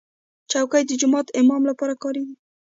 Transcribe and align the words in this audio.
چوکۍ 0.51 0.83
د 0.87 0.91
جومات 0.99 1.27
امام 1.41 1.61
لپاره 1.69 1.93
کارېږي. 2.03 2.35